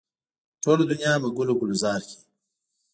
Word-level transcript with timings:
ټوله 0.63 0.83
دنیا 0.91 1.13
به 1.21 1.29
ګل 1.37 1.49
و 1.51 1.59
ګلزاره 1.61 2.05
کړي. 2.09 2.21